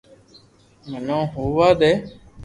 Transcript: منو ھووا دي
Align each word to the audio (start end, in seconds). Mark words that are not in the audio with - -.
منو 0.89 1.17
ھووا 1.33 1.69
دي 1.79 1.91